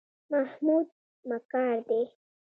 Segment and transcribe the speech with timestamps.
[0.31, 0.87] محمود
[1.29, 2.01] مکار دی.